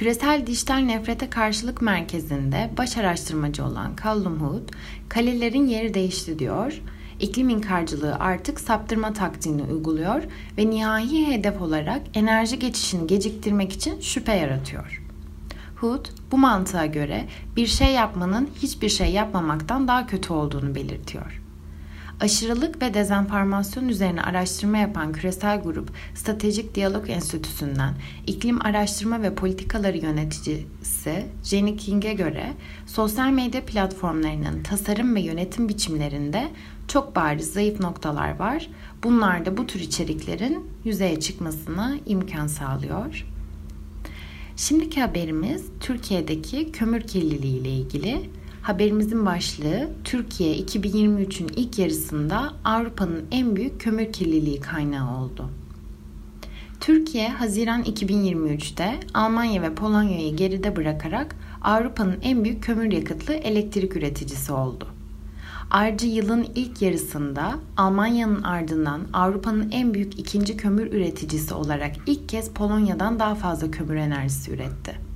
[0.00, 4.68] Küresel Dijital Nefrete Karşılık Merkezi'nde baş araştırmacı olan Callum Hood,
[5.08, 6.82] kalelerin yeri değişti diyor,
[7.20, 10.22] iklim inkarcılığı artık saptırma taktiğini uyguluyor
[10.58, 15.02] ve nihai hedef olarak enerji geçişini geciktirmek için şüphe yaratıyor.
[15.76, 21.39] Hood, bu mantığa göre bir şey yapmanın hiçbir şey yapmamaktan daha kötü olduğunu belirtiyor.
[22.20, 27.94] Aşırılık ve dezenformasyon üzerine araştırma yapan küresel grup Stratejik Diyalog Enstitüsü'nden
[28.26, 32.52] iklim araştırma ve politikaları yöneticisi Jenny King'e göre
[32.86, 36.48] sosyal medya platformlarının tasarım ve yönetim biçimlerinde
[36.88, 38.68] çok bariz zayıf noktalar var.
[39.04, 43.26] Bunlar da bu tür içeriklerin yüzeye çıkmasına imkan sağlıyor.
[44.56, 48.30] Şimdiki haberimiz Türkiye'deki kömür kirliliği ile ilgili.
[48.62, 55.50] Haberimizin başlığı Türkiye 2023'ün ilk yarısında Avrupa'nın en büyük kömür kirliliği kaynağı oldu.
[56.80, 64.52] Türkiye Haziran 2023'te Almanya ve Polonya'yı geride bırakarak Avrupa'nın en büyük kömür yakıtlı elektrik üreticisi
[64.52, 64.86] oldu.
[65.70, 72.50] Ayrıca yılın ilk yarısında Almanya'nın ardından Avrupa'nın en büyük ikinci kömür üreticisi olarak ilk kez
[72.50, 75.09] Polonya'dan daha fazla kömür enerjisi üretti.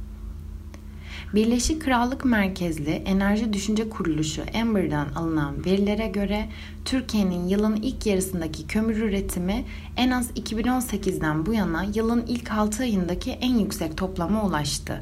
[1.35, 6.49] Birleşik Krallık merkezli Enerji Düşünce Kuruluşu Amber'dan alınan verilere göre
[6.85, 9.65] Türkiye'nin yılın ilk yarısındaki kömür üretimi
[9.97, 15.01] en az 2018'den bu yana yılın ilk 6 ayındaki en yüksek toplama ulaştı.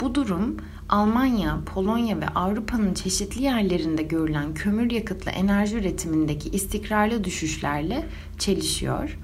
[0.00, 0.56] Bu durum
[0.88, 8.06] Almanya, Polonya ve Avrupa'nın çeşitli yerlerinde görülen kömür yakıtlı enerji üretimindeki istikrarlı düşüşlerle
[8.38, 9.18] çelişiyor.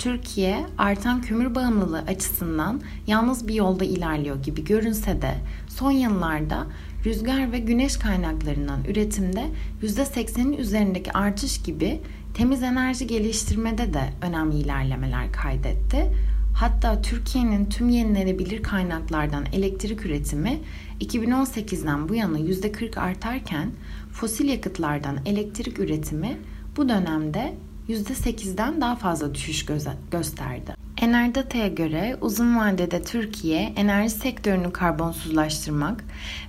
[0.00, 5.34] Türkiye artan kömür bağımlılığı açısından yalnız bir yolda ilerliyor gibi görünse de
[5.80, 6.66] son yıllarda
[7.06, 9.46] rüzgar ve güneş kaynaklarından üretimde
[9.82, 12.00] %80'in üzerindeki artış gibi
[12.34, 16.12] temiz enerji geliştirmede de önemli ilerlemeler kaydetti.
[16.54, 20.60] Hatta Türkiye'nin tüm yenilenebilir kaynaklardan elektrik üretimi
[21.00, 23.70] 2018'den bu yana %40 artarken
[24.12, 26.38] fosil yakıtlardan elektrik üretimi
[26.76, 27.54] bu dönemde
[27.88, 29.66] %8'den daha fazla düşüş
[30.10, 30.74] gösterdi.
[31.00, 36.04] Enerdata'ya göre uzun vadede Türkiye enerji sektörünü karbonsuzlaştırmak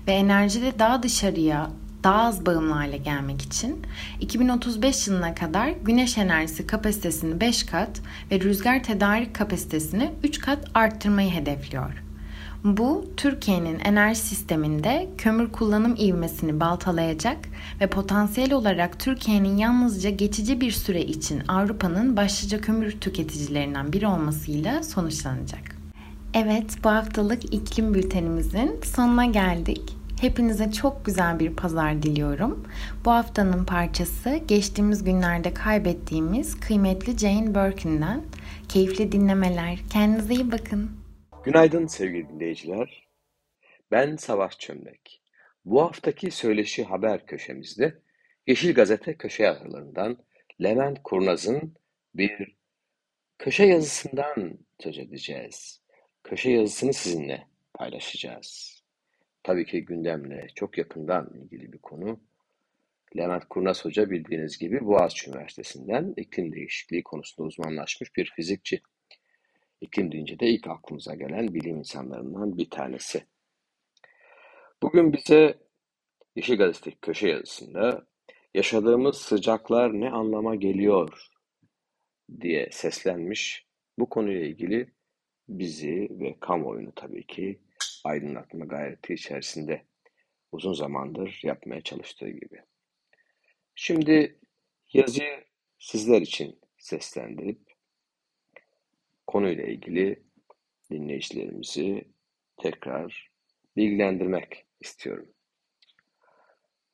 [0.07, 1.71] ve enerjide daha dışarıya
[2.03, 3.85] daha az bağımlı hale gelmek için
[4.19, 11.31] 2035 yılına kadar güneş enerjisi kapasitesini 5 kat ve rüzgar tedarik kapasitesini 3 kat arttırmayı
[11.31, 12.03] hedefliyor.
[12.63, 17.37] Bu Türkiye'nin enerji sisteminde kömür kullanım ivmesini baltalayacak
[17.81, 24.83] ve potansiyel olarak Türkiye'nin yalnızca geçici bir süre için Avrupa'nın başlıca kömür tüketicilerinden biri olmasıyla
[24.83, 25.75] sonuçlanacak.
[26.33, 29.97] Evet, bu haftalık iklim bültenimizin sonuna geldik.
[30.21, 32.63] Hepinize çok güzel bir pazar diliyorum.
[33.05, 38.21] Bu haftanın parçası geçtiğimiz günlerde kaybettiğimiz kıymetli Jane Birkin'den.
[38.69, 39.79] Keyifli dinlemeler.
[39.89, 41.00] Kendinize iyi bakın.
[41.43, 43.07] Günaydın sevgili dinleyiciler.
[43.91, 45.21] Ben Savaş Çömlek.
[45.65, 47.97] Bu haftaki söyleşi haber köşemizde
[48.47, 50.17] Yeşil Gazete köşe yazarlarından
[50.63, 51.73] Levent Kurnaz'ın
[52.15, 52.55] bir
[53.39, 55.81] köşe yazısından söz edeceğiz.
[56.23, 58.81] Köşe yazısını sizinle paylaşacağız.
[59.43, 62.19] Tabii ki gündemle çok yakından ilgili bir konu.
[63.17, 68.81] Levent Kurnaz Hoca bildiğiniz gibi Boğaziçi Üniversitesi'nden iklim değişikliği konusunda uzmanlaşmış bir fizikçi.
[69.81, 73.23] İklim deyince de ilk aklımıza gelen bilim insanlarından bir tanesi.
[74.83, 75.59] Bugün bize
[76.35, 78.07] Yeşil Gazete köşe yazısında
[78.53, 81.27] yaşadığımız sıcaklar ne anlama geliyor
[82.41, 83.67] diye seslenmiş.
[83.99, 84.93] Bu konuyla ilgili
[85.49, 87.61] bizi ve kamuoyunu tabii ki
[88.03, 89.85] aydınlatma gayreti içerisinde
[90.51, 92.61] uzun zamandır yapmaya çalıştığı gibi.
[93.75, 94.39] Şimdi
[94.93, 95.43] yazıyı
[95.79, 97.70] sizler için seslendirip
[99.31, 100.23] konuyla ilgili
[100.91, 102.05] dinleyicilerimizi
[102.57, 103.31] tekrar
[103.77, 105.27] bilgilendirmek istiyorum.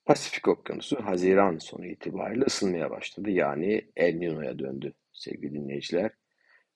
[0.06, 3.30] Pasifik Okyanusu Haziran sonu itibariyle ısınmaya başladı.
[3.30, 6.12] Yani El Niño'ya döndü sevgili dinleyiciler.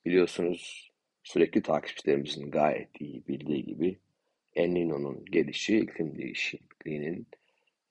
[0.06, 0.92] Biliyorsunuz
[1.24, 4.00] sürekli takipçilerimizin gayet iyi bildiği gibi
[4.54, 7.28] El Niño'nun gelişi iklim değişikliğinin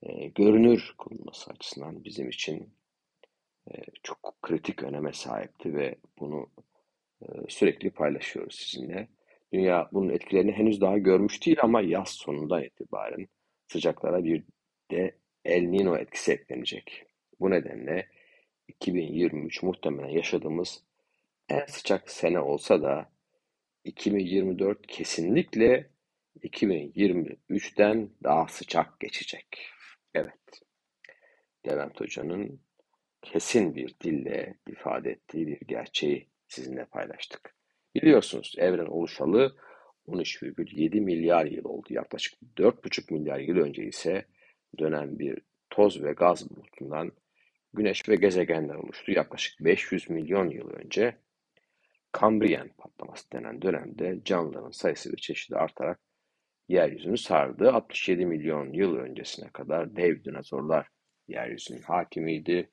[0.03, 2.75] e, görünür kılınması açısından bizim için
[4.03, 6.51] çok kritik öneme sahipti ve bunu
[7.49, 9.09] sürekli paylaşıyoruz sizinle.
[9.53, 13.29] Dünya bunun etkilerini henüz daha görmüş değil ama yaz sonundan itibaren
[13.67, 14.45] sıcaklara bir
[14.91, 17.07] de El Nino etkisi eklenecek.
[17.41, 18.09] Bu nedenle
[18.69, 20.85] 2023 muhtemelen yaşadığımız
[21.49, 23.13] en sıcak sene olsa da
[23.85, 25.91] 2024 kesinlikle
[26.43, 29.47] 2023'ten daha sıcak geçecek.
[30.15, 30.63] Evet.
[31.67, 32.61] Levent Hoca'nın
[33.23, 37.55] kesin bir dille ifade ettiği bir gerçeği sizinle paylaştık.
[37.95, 39.57] Biliyorsunuz evren oluşalı
[40.09, 41.87] 13,7 milyar yıl oldu.
[41.91, 44.27] Yaklaşık 4,5 milyar yıl önce ise
[44.79, 45.39] dönen bir
[45.71, 47.13] toz ve gaz bulutundan
[47.73, 49.13] güneş ve gezegenler oluştu.
[49.13, 51.17] Yaklaşık 500 milyon yıl önce
[52.13, 56.01] Kambriyen patlaması denen dönemde canlıların sayısı ve çeşidi artarak
[56.69, 57.73] yeryüzünü sardı.
[57.73, 60.89] 67 milyon yıl öncesine kadar dev dinozorlar
[61.29, 62.71] yeryüzünün hakimiydi.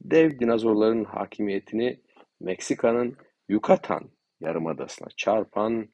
[0.00, 2.00] Dev dinozorların hakimiyetini
[2.42, 3.16] Meksika'nın
[3.48, 5.88] Yucatan yarımadasına çarpan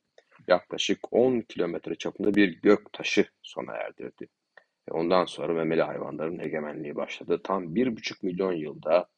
[0.48, 4.28] yaklaşık 10 kilometre çapında bir gök taşı sona erdirdi.
[4.88, 7.40] Ve ondan sonra memeli hayvanların egemenliği başladı.
[7.44, 9.08] Tam 1,5 milyon yılda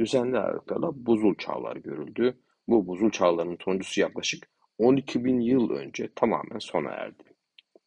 [0.00, 2.38] düzenli aralıklarla buzul çağlar görüldü.
[2.68, 7.24] Bu buzul çağlarının sonuncusu yaklaşık 12 bin yıl önce tamamen sona erdi.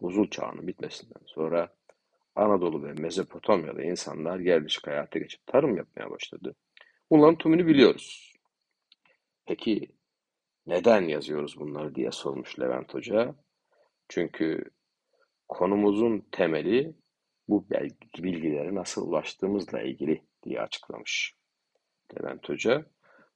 [0.02, 1.74] Buzul çağının bitmesinden sonra
[2.36, 6.56] Anadolu ve Mezopotamya'da insanlar yerleşik hayata geçip tarım yapmaya başladı.
[7.12, 8.29] Bunların tümünü biliyoruz.
[9.50, 9.88] Peki
[10.66, 13.36] neden yazıyoruz bunları diye sormuş Levent Hoca.
[14.10, 14.64] Çünkü
[15.48, 16.96] konumuzun temeli
[17.48, 17.68] bu
[18.20, 21.36] bilgilere nasıl ulaştığımızla ilgili diye açıklamış
[22.16, 22.86] Levent Hoca.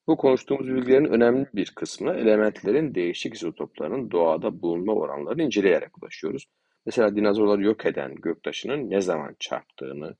[0.08, 6.46] Bu konuştuğumuz bilgilerin önemli bir kısmına elementlerin değişik izotoplarının doğada bulunma oranlarını inceleyerek ulaşıyoruz.
[6.86, 10.16] Mesela dinozorları yok eden göktaşının ne zaman çarptığını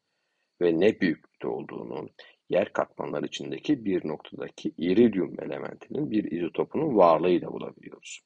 [0.62, 2.10] ve ne büyüklükte olduğunu,
[2.50, 8.22] yer katmanları içindeki bir noktadaki iridium elementinin bir izotopunun varlığıyla bulabiliyoruz.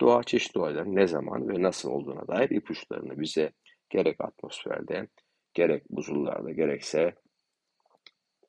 [0.00, 3.52] Doğa çeşitli olayların ne zaman ve nasıl olduğuna dair ipuçlarını bize
[3.90, 5.08] gerek atmosferde,
[5.54, 7.14] gerek buzullarda, gerekse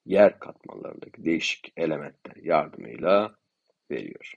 [0.06, 3.36] yer katmanlarındaki değişik elementler yardımıyla
[3.92, 4.34] veriyor.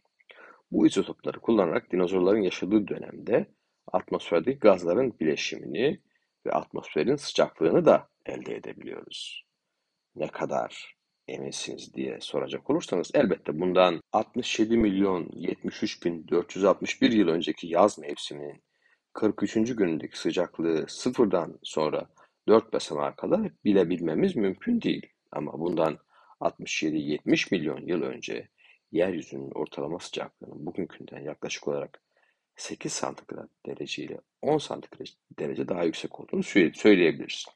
[0.70, 3.46] Bu izotopları kullanarak dinozorların yaşadığı dönemde
[3.92, 6.00] atmosferdeki gazların bileşimini
[6.46, 9.51] ve atmosferin sıcaklığını da elde edebiliyoruz.
[10.16, 10.96] Ne kadar
[11.28, 18.62] eminsiniz diye soracak olursanız elbette bundan 67 milyon 73 bin 461 yıl önceki yaz mevsiminin
[19.12, 19.54] 43.
[19.54, 22.06] günündeki sıcaklığı sıfırdan sonra
[22.48, 25.06] 4 basamağa kadar bilebilmemiz mümkün değil.
[25.30, 25.98] Ama bundan
[26.40, 28.48] 67-70 milyon yıl önce
[28.92, 32.02] yeryüzünün ortalama sıcaklığının bugünkünden yaklaşık olarak
[32.56, 36.42] 8 santigrat derece ile 10 santigrat derece daha yüksek olduğunu
[36.74, 37.46] söyleyebiliriz.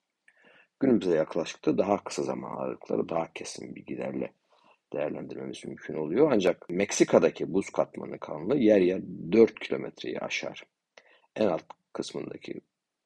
[0.80, 4.32] Günümüze yaklaştıkça daha kısa zaman aralıkları daha kesin bilgilerle
[4.92, 6.30] değerlendirmemiz mümkün oluyor.
[6.32, 10.62] Ancak Meksika'daki buz katmanı kalınlığı yer yer 4 kilometreyi aşar.
[11.36, 11.62] En alt
[11.92, 12.60] kısmındaki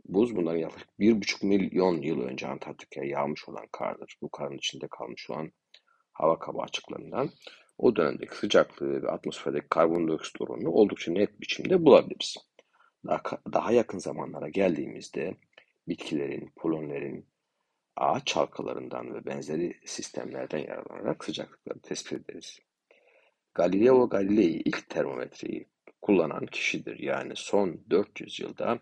[0.05, 4.19] buz bundan yaklaşık 1,5 milyon yıl önce Antarktika'ya yağmış olan kardır.
[4.23, 5.53] Bu karın içinde kalmış olan
[6.13, 7.31] hava kabağı açıklarından
[7.79, 12.37] o dönemdeki sıcaklığı ve atmosferdeki karbondioksit oranını oldukça net biçimde bulabiliriz.
[13.07, 15.37] Daha, daha yakın zamanlara geldiğimizde
[15.89, 17.30] bitkilerin, polonlerin,
[18.01, 22.59] ağaç çalkalarından ve benzeri sistemlerden yararlanarak sıcaklıkları tespit ederiz.
[23.55, 25.69] Galileo Galilei ilk termometreyi
[26.03, 26.99] kullanan kişidir.
[26.99, 28.79] Yani son 400 yılda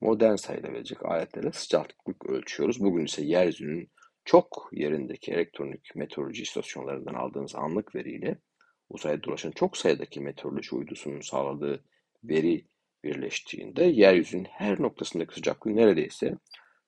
[0.00, 2.80] modern sayılabilecek aletlerle sıcaklık ölçüyoruz.
[2.80, 3.90] Bugün ise yeryüzünün
[4.24, 8.38] çok yerindeki elektronik meteoroloji istasyonlarından aldığımız anlık veriyle
[8.88, 11.84] uzayda dolaşan çok sayıdaki meteoroloji uydusunun sağladığı
[12.24, 12.66] veri
[13.04, 16.34] birleştiğinde yeryüzünün her noktasındaki sıcaklığı neredeyse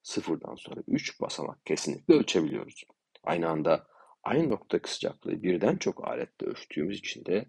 [0.07, 2.85] sıfırdan sonra 3 basamak kesinlikle ölçebiliyoruz.
[3.25, 3.87] Aynı anda
[4.23, 7.47] aynı noktadaki sıcaklığı birden çok aletle ölçtüğümüz için de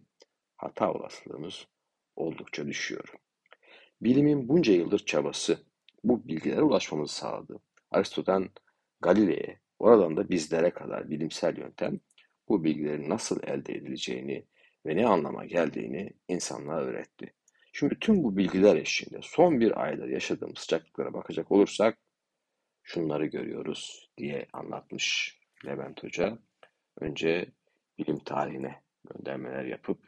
[0.55, 1.67] hata olasılığımız
[2.15, 3.13] oldukça düşüyor.
[4.01, 5.57] Bilimin bunca yıldır çabası
[6.03, 7.59] bu bilgilere ulaşmamızı sağladı.
[7.91, 8.49] Aristo'dan
[9.01, 11.99] Galile'ye, oradan da bizlere kadar bilimsel yöntem
[12.49, 14.45] bu bilgilerin nasıl elde edileceğini
[14.85, 17.33] ve ne anlama geldiğini insanlığa öğretti.
[17.73, 21.97] Şimdi tüm bu bilgiler eşliğinde son bir ayda yaşadığımız sıcaklıklara bakacak olursak
[22.87, 26.39] şunları görüyoruz diye anlatmış Levent Hoca.
[26.99, 27.51] Önce
[27.97, 29.99] bilim tarihine göndermeler yapıp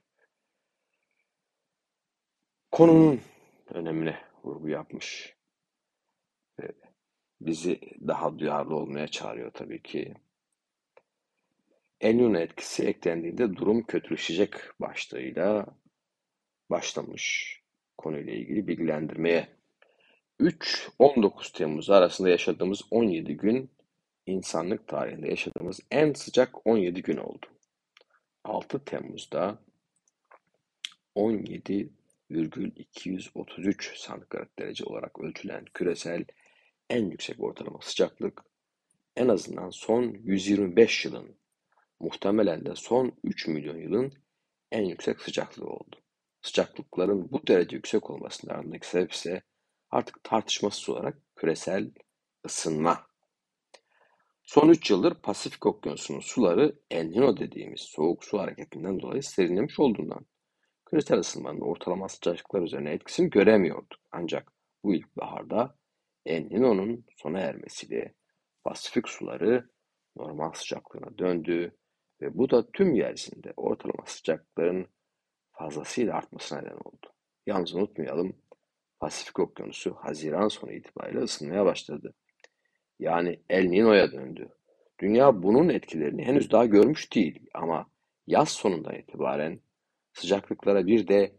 [2.72, 3.22] konunun
[3.68, 5.36] önemine vurgu yapmış.
[6.60, 6.72] Ve
[7.42, 10.14] bizi daha duyarlı olmaya çağırıyor tabii ki.
[12.02, 15.66] El etkisi eklendiğinde durum kötüleşecek başlığıyla
[16.70, 17.56] başlamış
[17.98, 19.59] konuyla ilgili bilgilendirmeye
[20.40, 23.72] 3-19 Temmuz arasında yaşadığımız 17 gün
[24.26, 27.46] insanlık tarihinde yaşadığımız en sıcak 17 gün oldu.
[28.44, 29.60] 6 Temmuz'da
[31.16, 36.26] 17,233 santigrat derece olarak ölçülen küresel
[36.90, 38.44] en yüksek ortalama sıcaklık
[39.16, 41.36] en azından son 125 yılın,
[42.00, 44.14] muhtemelen de son 3 milyon yılın
[44.72, 45.96] en yüksek sıcaklığı oldu.
[46.42, 49.42] Sıcaklıkların bu derece yüksek olmasının ardındaki sebep ise
[49.90, 51.92] artık tartışmasız olarak küresel
[52.46, 53.10] ısınma.
[54.44, 60.26] Son 3 yıldır Pasifik Okyanusu'nun suları El Niño dediğimiz soğuk su hareketinden dolayı serinlemiş olduğundan
[60.86, 64.00] küresel ısınmanın ortalama sıcaklıklar üzerine etkisini göremiyorduk.
[64.12, 65.76] Ancak bu ilkbaharda
[66.26, 68.14] El Niño'nun sona ermesiyle
[68.64, 69.70] Pasifik suları
[70.16, 71.78] normal sıcaklığına döndü
[72.22, 74.88] ve bu da tüm yeryüzünde ortalama sıcaklıkların
[75.52, 77.14] fazlasıyla artmasına neden oldu.
[77.46, 78.42] Yalnız unutmayalım
[79.00, 82.14] Pasifik Okyanusu Haziran sonu itibariyle ısınmaya başladı.
[83.00, 84.50] Yani El Niño'ya döndü.
[85.00, 87.90] Dünya bunun etkilerini henüz daha görmüş değil ama
[88.28, 89.60] yaz sonundan itibaren
[90.14, 91.36] sıcaklıklara bir de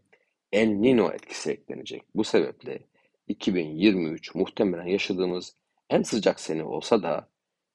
[0.51, 2.03] El Niño etkisi eklenecek.
[2.15, 2.79] Bu sebeple
[3.27, 5.55] 2023 muhtemelen yaşadığımız
[5.89, 7.29] en sıcak sene olsa da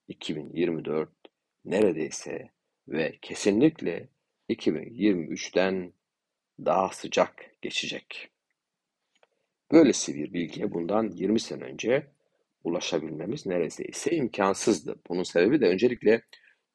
[0.08, 1.10] 2024
[1.64, 2.50] neredeyse
[2.88, 4.08] ve kesinlikle
[4.50, 5.92] 2023'ten
[6.58, 8.30] daha sıcak geçecek.
[9.72, 12.06] Böylesi bir bilgiye bundan 20 sene önce
[12.64, 14.96] ulaşabilmemiz neredeyse imkansızdı.
[15.08, 16.22] Bunun sebebi de öncelikle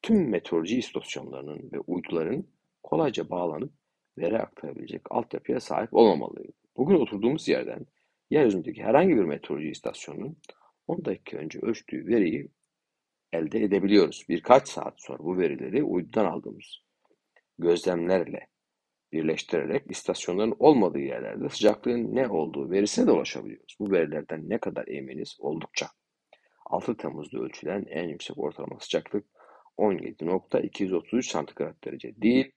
[0.02, 2.46] tüm meteoroloji istasyonlarının ve uyduların
[2.82, 3.72] kolayca bağlanıp
[4.18, 6.52] veri aktarabilecek altyapıya sahip olmamalıydı.
[6.76, 7.86] Bugün oturduğumuz yerden
[8.30, 10.36] yeryüzündeki herhangi bir meteoroloji istasyonunun
[10.86, 12.48] 10 dakika önce ölçtüğü veriyi
[13.32, 14.24] elde edebiliyoruz.
[14.28, 16.78] Birkaç saat sonra bu verileri uydudan aldığımız
[17.58, 18.51] gözlemlerle
[19.12, 23.76] birleştirerek istasyonların olmadığı yerlerde sıcaklığın ne olduğu verisine de ulaşabiliyoruz.
[23.80, 25.86] Bu verilerden ne kadar eminiz oldukça.
[26.66, 29.26] 6 Temmuz'da ölçülen en yüksek ortalama sıcaklık
[29.78, 32.52] 17.233 santigrat derece değil,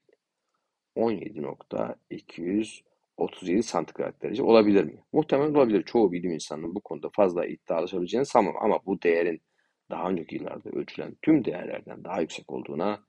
[0.96, 5.04] 17.237 santigrat derece olabilir mi?
[5.12, 5.82] Muhtemelen olabilir.
[5.82, 9.42] Çoğu bilim insanının bu konuda fazla iddialaşabileceğini sanmam ama bu değerin
[9.90, 13.06] daha önceki yıllarda ölçülen tüm değerlerden daha yüksek olduğuna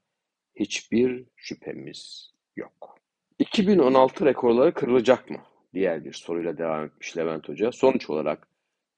[0.56, 3.00] hiçbir şüphemiz yok.
[3.40, 5.38] 2016 rekorları kırılacak mı?
[5.74, 7.72] Diğer bir soruyla devam etmiş Levent Hoca.
[7.72, 8.48] Sonuç olarak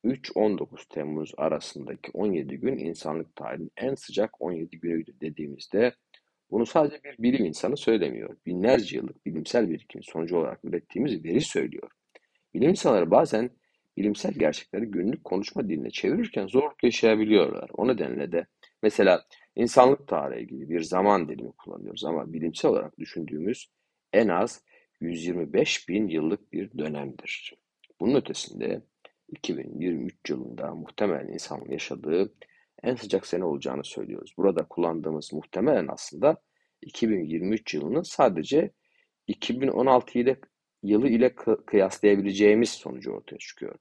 [0.05, 5.95] 3-19 Temmuz arasındaki 17 gün insanlık tarihinin en sıcak 17 günüydü dediğimizde
[6.51, 8.37] bunu sadece bir bilim insanı söylemiyor.
[8.45, 11.89] Binlerce yıllık bilimsel birikim sonucu olarak ürettiğimiz veri söylüyor.
[12.53, 13.49] Bilim insanları bazen
[13.97, 17.69] bilimsel gerçekleri günlük konuşma diline çevirirken zorluk yaşayabiliyorlar.
[17.73, 18.45] O nedenle de
[18.83, 19.25] mesela
[19.55, 23.69] insanlık tarihi gibi bir zaman dilimi kullanıyoruz ama bilimsel olarak düşündüğümüz
[24.13, 24.63] en az
[24.99, 27.53] 125 bin yıllık bir dönemdir.
[27.99, 28.81] Bunun ötesinde
[29.27, 32.33] 2023 yılında muhtemelen insanın yaşadığı
[32.83, 34.33] en sıcak sene olacağını söylüyoruz.
[34.37, 36.41] Burada kullandığımız muhtemelen aslında
[36.81, 38.71] 2023 yılını sadece
[39.27, 40.39] 2016 ile
[40.83, 41.35] yılı ile
[41.65, 43.75] kıyaslayabileceğimiz sonucu ortaya çıkıyor.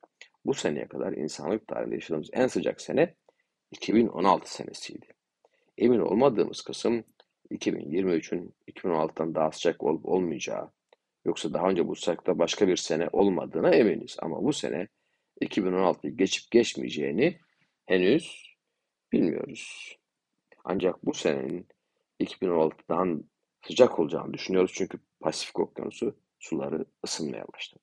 [0.44, 3.14] Bu seneye kadar insanlık tarihinde yaşadığımız en sıcak sene
[3.70, 5.06] 2016 senesiydi.
[5.78, 7.04] Emin olmadığımız kısım
[7.50, 10.70] 2023'ün 2016'dan daha sıcak olup olmayacağı,
[11.24, 14.16] yoksa daha önce bu sıcakta başka bir sene olmadığına eminiz.
[14.22, 14.88] Ama bu sene
[15.42, 17.38] 2016'yı geçip geçmeyeceğini
[17.86, 18.54] henüz
[19.12, 19.96] bilmiyoruz.
[20.64, 21.66] Ancak bu senenin
[22.20, 23.24] 2016'dan
[23.66, 27.82] sıcak olacağını düşünüyoruz çünkü Pasifik Okyanusu suları ısınmaya başladı.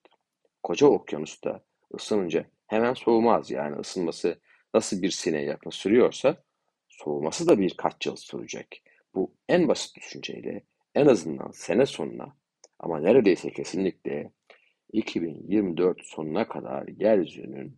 [0.64, 1.64] Koca okyanusta
[1.96, 3.52] ısınınca hemen soğumaz.
[3.52, 4.40] Yani ısınması
[4.74, 6.44] nasıl bir sene yakın sürüyorsa
[6.88, 8.84] soğuması da birkaç yıl sürecek.
[9.16, 10.64] Bu en basit düşünceyle
[10.96, 12.36] en azından sene sonuna
[12.80, 14.32] ama neredeyse kesinlikle
[14.94, 17.78] 2024 sonuna kadar yeryüzünün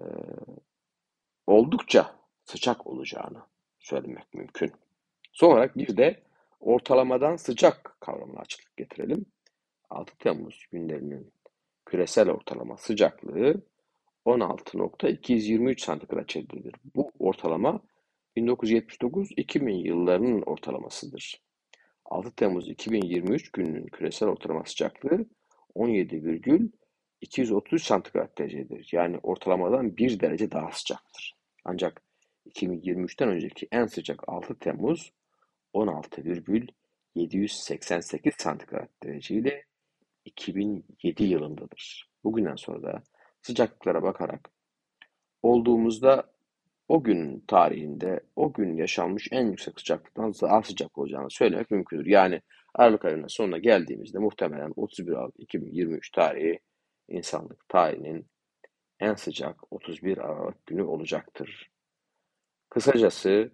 [0.00, 0.04] e,
[1.46, 3.42] oldukça sıcak olacağını
[3.78, 4.72] söylemek mümkün.
[5.32, 6.22] Son olarak bir de
[6.60, 9.26] ortalamadan sıcak kavramına açıklık getirelim.
[9.90, 11.32] 6 Temmuz günlerinin
[11.86, 13.62] küresel ortalama sıcaklığı
[14.26, 16.74] 16.223 santigrat derecedir.
[16.94, 17.80] Bu ortalama
[18.36, 21.42] 1979-2000 yıllarının ortalamasıdır.
[22.04, 25.26] 6 Temmuz 2023 gününün küresel ortalama sıcaklığı
[25.74, 28.88] 17,230 santigrat derecedir.
[28.92, 31.36] Yani ortalamadan 1 derece daha sıcaktır.
[31.64, 32.02] Ancak
[32.46, 35.12] 2023'ten önceki en sıcak 6 Temmuz
[35.72, 39.64] 16,788 santigrat derece ile
[40.24, 42.10] 2007 yılındadır.
[42.24, 43.02] Bugünden sonra da
[43.42, 44.50] sıcaklıklara bakarak
[45.42, 46.32] olduğumuzda
[46.90, 52.06] o gün tarihinde o gün yaşanmış en yüksek sıcaklıktan daha sıcak olacağını söylemek mümkündür.
[52.06, 52.40] Yani
[52.74, 56.60] Aralık ayının sonuna geldiğimizde muhtemelen 31 Aralık 2023 tarihi
[57.08, 58.26] insanlık tarihinin
[59.00, 61.70] en sıcak 31 Aralık günü olacaktır.
[62.70, 63.50] Kısacası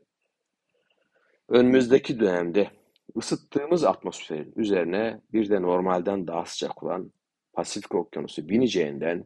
[1.48, 2.70] önümüzdeki dönemde
[3.16, 7.12] ısıttığımız atmosferin üzerine bir de normalden daha sıcak olan
[7.52, 9.24] Pasifik Okyanusu bineceğinden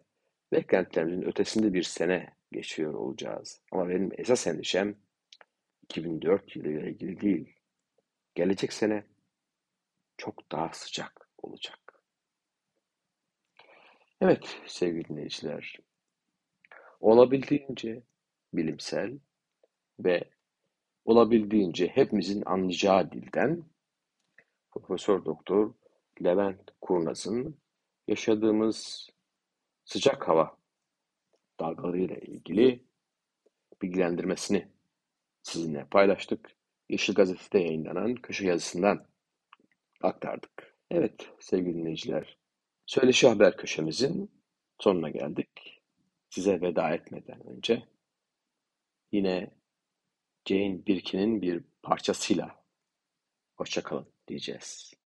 [0.52, 3.60] beklentilerimizin ötesinde bir sene geçiyor olacağız.
[3.72, 4.96] Ama benim esas endişem
[5.82, 7.54] 2004 yılıyla ilgili değil.
[8.34, 9.04] Gelecek sene
[10.16, 11.78] çok daha sıcak olacak.
[14.20, 15.78] Evet sevgili dinleyiciler,
[17.00, 18.02] olabildiğince
[18.54, 19.18] bilimsel
[19.98, 20.24] ve
[21.04, 23.64] olabildiğince hepimizin anlayacağı dilden
[24.70, 25.74] Profesör Doktor
[26.24, 27.56] Levent Kurnaz'ın
[28.08, 29.10] yaşadığımız
[29.84, 30.59] sıcak hava
[31.60, 32.84] dalgalarıyla ilgili
[33.82, 34.68] bilgilendirmesini
[35.42, 36.56] sizinle paylaştık.
[36.88, 39.06] Yeşil Gazete'de yayınlanan köşe yazısından
[40.02, 40.76] aktardık.
[40.90, 42.38] Evet sevgili dinleyiciler,
[42.86, 44.30] Söyleşi Haber köşemizin
[44.78, 45.82] sonuna geldik.
[46.30, 47.82] Size veda etmeden önce
[49.12, 49.50] yine
[50.48, 52.64] Jane Birkin'in bir parçasıyla
[53.56, 54.99] hoşçakalın diyeceğiz.